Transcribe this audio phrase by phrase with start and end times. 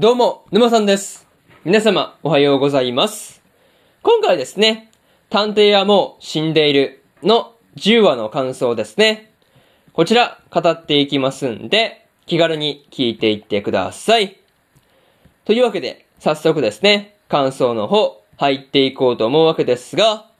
[0.00, 1.26] どうも、沼さんです。
[1.64, 3.42] 皆様、おはようございます。
[4.04, 4.92] 今回ですね、
[5.28, 9.32] 探偵はもう死んでいるの10話の感想ですね。
[9.92, 14.38] こちら、語っていきますんで、気軽に聞いていってください。
[15.44, 20.30] というわけで、早速ですね、感想の方、入っていこうと思うわけですが、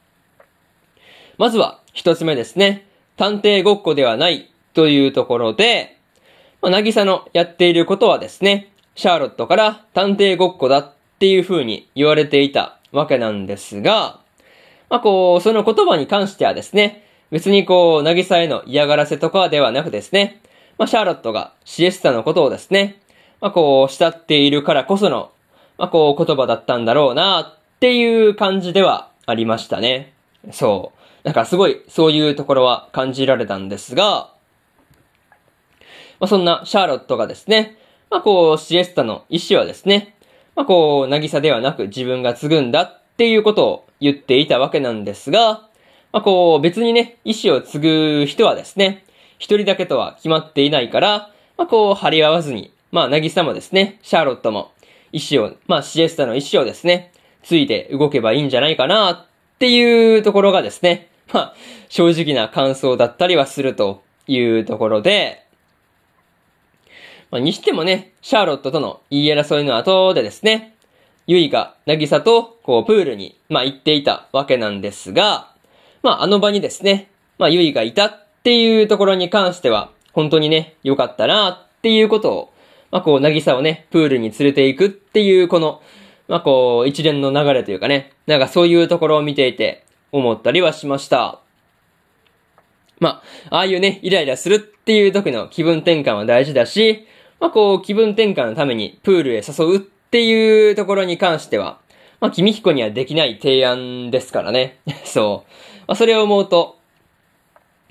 [1.37, 2.87] まずは、一つ目ですね、
[3.17, 5.99] 探偵ごっこではないというところで、
[6.63, 14.19] まあ、なぎさのやっていることはですね、シャーロットから探偵ごっこだっていう風に言われていたわけなんですが、
[14.91, 20.41] まあ、こう、その言葉に関してはですね、別にこう、なぎさへの嫌がらせとかではなくですね、
[20.79, 23.01] まあ、シャーロットがシエスタのことをですね、
[23.41, 25.31] まあ、こう、慕っているからこその、
[25.77, 30.13] まあ、こう、言葉だったんだろうなっていう感じではありましたね。
[30.51, 30.91] そ
[31.23, 31.25] う。
[31.25, 34.33] なんかすごい、そういうところは感じられたんですが、
[36.19, 37.78] まあ、そんなシャーロットがですね、
[38.11, 40.15] まあ、こう、シエスタの意思はですね、
[40.57, 45.69] まあ、こう、渚ではなく自分が継ぐんだっていうことを言っていたわけなんですが、
[46.13, 49.05] まあ、こう、別にね、意思を継ぐ人はですね、
[49.39, 54.73] 一人だけとは決まっていないから、まあ、こう、張り合わずに、まあ、渚もですね、シャーロットも、
[55.13, 59.27] 意思を、まあ、シエスタの意思をですね、ついて動けばいいんじゃないかなっ
[59.59, 61.55] ていうところがですね、まあ、
[61.89, 65.45] 正直な感想だったりはするというところで、
[67.31, 70.75] まあ、にしてもね、シャーロットとの言い争いの後でですね、
[71.27, 75.53] ユイが、ナギサと、こう、プールに、まあ、行っていたわけなんですが、
[76.03, 82.53] まあ、あの場にですね、まあ、ユイがいたっていうところに関しては、本当にね、良かったなっていうことを、
[82.91, 85.83] まあ、こう、ナギサをね、プールに連れて行くっていう、この、
[86.29, 91.41] まあ、こう、一連の流れというかね、なんかそういうところを見ていて、思ったりはしました。
[93.01, 97.07] まあ、ああいうね、イライラするっていう時の気分転換は大事だし、
[97.41, 101.81] まあ、こう、気分転換のためにプールへ誘うっていうところに関しては、
[102.21, 104.79] まあ、君彦にはできない提案ですからね。
[105.05, 105.51] そう。
[105.87, 106.79] まあ、それを思うと、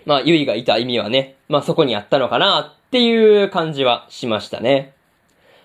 [0.05, 4.93] まあ、ゆいがいた意味はね、まあ、そこにあったのかなっていう感じはしましたね。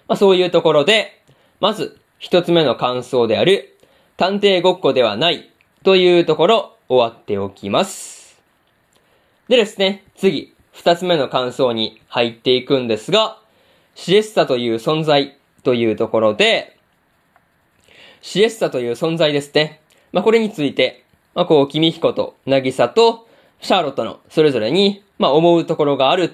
[0.09, 1.21] まあ、そういうところで、
[1.61, 3.77] まず、一つ目の感想である、
[4.17, 5.51] 探偵ごっこではない
[5.83, 8.41] というところ、終わっておきます。
[9.49, 13.39] でですね、次、二つ目の感想に入っていくんですが、
[13.95, 16.77] シエスタという存在というところで、
[18.21, 19.81] シエスタという存在ですね。
[20.13, 21.05] まあ、これについて、
[21.35, 23.27] まあ、こう、君彦と渚と
[23.61, 26.29] シャーロットのそれぞれに、まあ、思うところがあるっ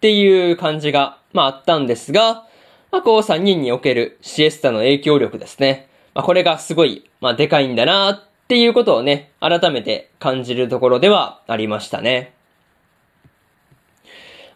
[0.00, 2.46] ていう感じが、まあ、あったんですが、
[2.90, 5.88] まあ、こう、三人におけるシエスタの影響力ですね。
[6.14, 12.34] まあ、これがすごい、まあ、でかいんだなっていうことをね、改めて感じるところではありましたね。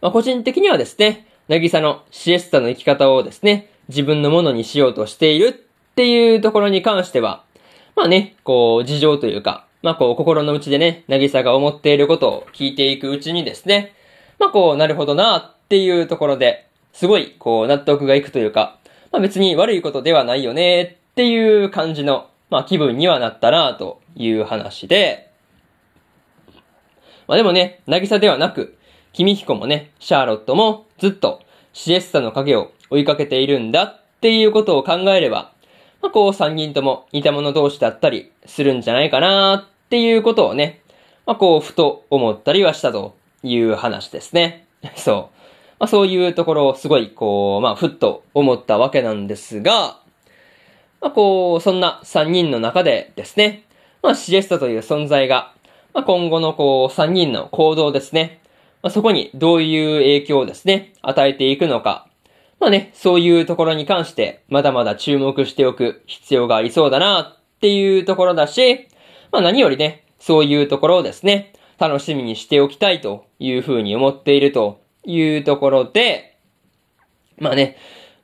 [0.01, 5.53] まあ、個人的にはですね、なぎさのシエスタの生き方をですね、自分のものにしようとしているっ
[5.95, 7.43] ていうところに関しては、
[7.95, 13.93] まあね、こう、事情というか、まあこう、心の内でね、なぎさが思っていることを聞いていくうちにですね、
[14.39, 18.79] まあこう、なるほどなっていうところで、すごい、こう、納得がいくというか、
[19.11, 25.29] まあ別に悪いことではないよねっていう感じの、まあ気分にはなったなという話で、
[27.27, 28.77] まあでもね、なぎさではなく、
[29.13, 31.39] 君彦もね、シャーロットもずっと
[31.71, 35.51] シエスタの影を追いかけているんだっていうことを考えれば、
[36.01, 40.81] まあこう三人とも似た者同士だったりするんじゃないかなっていうことをね、
[41.27, 44.65] まあこうふと思ったりはしたという話ですね。
[44.95, 45.15] そう。
[45.79, 49.99] まあそういうところをすごいこう、まあふっと思ったわけなんですが、
[51.01, 53.65] まあこう、そんな三人の中でですね、
[54.01, 55.53] まあシエスタという存在が、
[55.93, 58.39] まあ今後のこう三人の行動ですね、
[58.83, 62.05] まあ、そこにどういう影響をですね、与えていくのか。
[62.59, 68.89] まあね、そういうところに関して、まだまだ注目しておく必要がありそうだなっていうところだし、
[69.31, 76.37] まあ何よりね、そういうところをですね、楽しみにしておきたいというふうに思っているというところで、
[77.37, 77.77] まあね、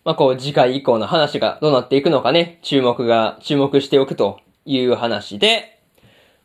[0.04, 5.80] まあこう次回以降の話がどうなっていくのかね、注目が、注目しておくという話で、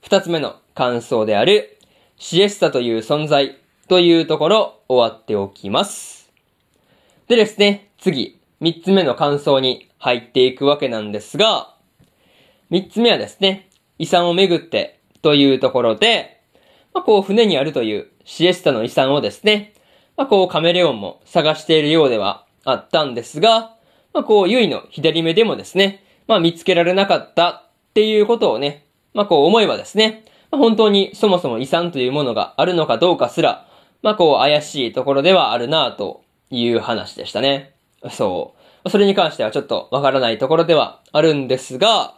[0.03, 1.79] 二つ目の感想である、
[2.17, 6.33] シエスタという存在というところ終わっておきます。
[7.29, 11.75] でですね、次、三つ目の感想に入っていくわけなんですが、
[12.71, 16.41] 三つ目はですね、遺産をめぐってというところで、
[16.93, 19.75] まあ、こう船にあるというシエスタの遺産をですね、
[20.17, 23.77] まあ、こうカメレオンも探しているようではあったんですが、
[24.13, 27.63] まあ、こうユイの左目でもですね、まあ、見つけられなかったっ
[27.95, 33.67] ていうことをね、まあ、こう思えばですね、まあ、本当にそもそも遺産というものがあるのかどうかすら、
[34.05, 37.75] まあこう怪しいところではあるなという話でしたね。
[38.11, 38.55] そ
[38.85, 38.91] う。
[38.91, 42.15] それに関してはちょっとわからないところではあるんですが、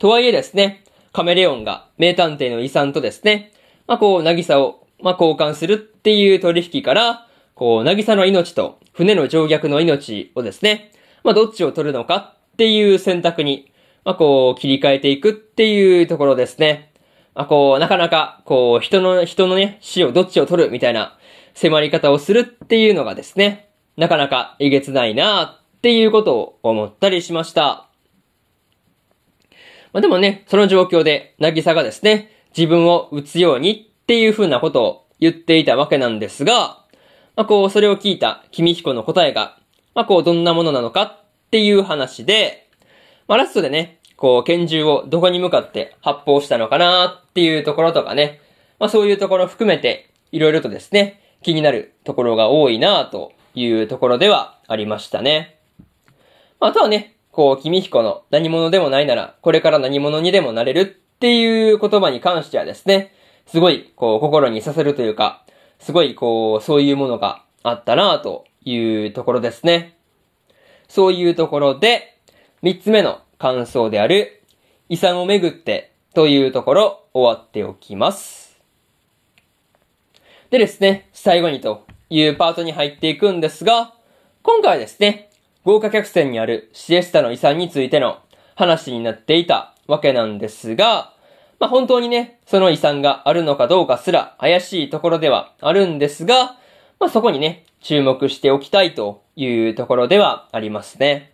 [0.00, 0.82] とはいえですね、
[1.12, 3.52] カメレオンが名探偵の遺産とですね、
[3.86, 10.90] まあこう、なぎさを、まあ交換するっていう取引から、こう、なぎさの命と船の乗客の命をですね、
[11.22, 13.70] まあどっちを取るのかっていう選択に、
[14.04, 16.92] まあこう、切り替えていくっていうところですね。
[17.36, 21.18] まあこう、なかなか、こう、人の、人のね、死をどっちを取るみたいな
[21.54, 23.68] 迫り方をするっていうのがですね、
[23.98, 27.88] なかなかえげつないなっていうことを思ったりしました。
[29.92, 36.84] まあ、でもね、その状況で、なぎさがですね、自分を撃つようにっていう風なことを言っていたわけなんですが、
[37.36, 39.58] まあ、こう、それを聞いた君彦の答えが、
[39.94, 42.70] まあ、こう、どんなものなのかっていう話で、
[43.28, 48.40] まあ、ラストでね、こう、拳銃をどこに向かって発砲したのかなっていうところとかね、
[48.78, 55.58] まあ、そういうところ含めて、いろいろとですね、気になるところが多いなというところではありましたね。
[56.60, 60.84] あとはね、こう、君彦の何者でもないなら、これから何者にでもなれるっ
[61.18, 63.12] ていう言葉に関してはですね、
[63.46, 65.44] すごい、こう、心に刺さるというか、
[65.78, 69.96] すごい、こう、そういうものがあったなというところですね。
[70.88, 72.16] そういうところで、
[72.62, 74.42] 三つ目の感想である、
[74.88, 78.60] 遺産をめぐってというところ、終わっておきます。
[80.50, 83.94] でですね、最後にというパートに入っていくんですが、
[84.42, 85.30] 今回はですね、
[85.64, 88.20] 豪華客船にあるシエスタの遺産についての
[88.54, 91.12] 話になっていたわけなんですが、
[91.58, 96.56] まあ、本当にね、その遺産があるのかどうかすら怪しいところではあるんですが、
[97.00, 101.32] まあ、そこにね、注目しておきたいというところではありますね。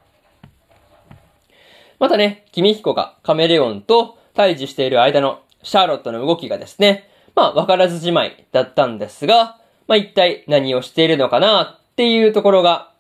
[2.03, 12.91] またね、君彦がカメレオンと対峙している間のシャーロットの動きがですね、まあ、わからずじまいだったんですが、まあ、一体何をしているのかなっていうところが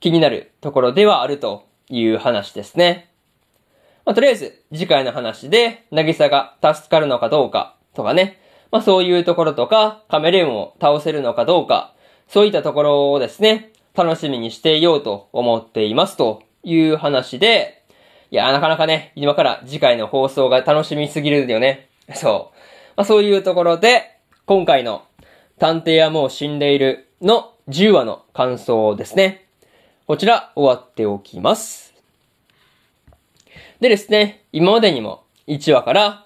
[0.00, 3.08] 気になるところではあるという話ですね。
[4.04, 8.38] まあ、とりあえず、次回の話で、なぎさが助かるのかどうかとかね、
[8.70, 11.94] まあそういうところとか、カメレオンを倒せるのかどうか、
[12.28, 17.81] そういったところをですね、楽しみにしていようと思っていますという話で、
[18.32, 21.90] いや、なかなかね、今から次回の放送が楽しみすぎるんだよね。
[22.14, 22.58] そう。
[22.96, 25.02] まあそういうところで、今回の
[25.58, 29.44] 探偵はもう死んでいるの10話の感想ですね。
[30.06, 31.92] こちら終わっておきます。
[33.80, 36.24] でですね、今までにも1話から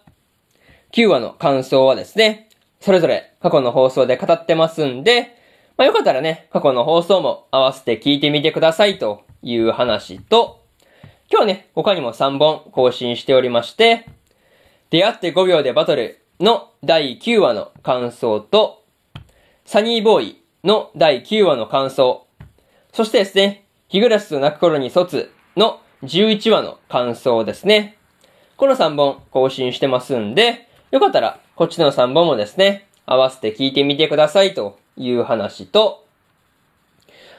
[0.93, 2.49] 9話の感想はですね、
[2.81, 5.37] それぞれ過去の放送で語ってますんで、
[5.77, 10.65] まあよかったらね、過去の放送も合わせて聞いてみてくださいという話と、
[11.29, 14.07] 今日ね、他にも3本更新しておりまして、
[14.91, 18.85] 出会って5秒でバトルの第9話の感想と、
[19.65, 22.29] サニーボーイの第9話の感想、
[22.93, 27.97] そしてですね、日暮らしと泣く頃に卒の11話の感想ですね。
[28.57, 36.07] この3本更新してますんで、よかったらこっちの3本もですね、合わせて聞いてみてくださいという話と、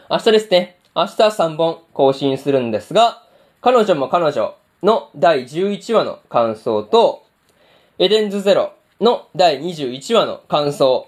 [0.09, 3.23] 明日ですね、明日3本更新するんですが、
[3.61, 7.23] 彼女も彼女の第11話の感想と、
[7.97, 11.07] エデンズゼロの第21話の感想、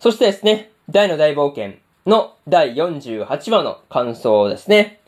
[0.00, 5.00] そしてですね、大の大冒険の第48話の感想ですね。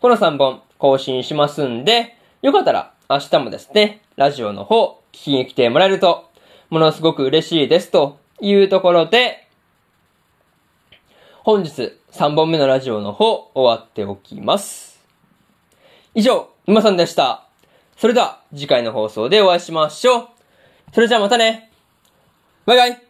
[0.00, 6.30] この3本更新しますんで、よかったら明日もですね、ラジオの方聞きに来てもらえると、
[6.70, 9.46] ものすごく嬉しいですというところで、
[11.44, 14.95] 本日3本目のラジオの方終わっておきます。
[16.18, 17.44] 以上、沼さんでした。
[17.98, 20.28] それでは次回の放送でお会いしましょう。
[20.94, 21.70] それじゃあまたね。
[22.64, 23.05] バイバイ。